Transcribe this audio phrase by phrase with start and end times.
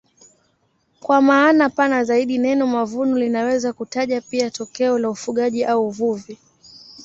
[0.99, 6.37] Kwa maana pana zaidi neno mavuno linaweza kutaja pia tokeo la ufugaji au uvuvi.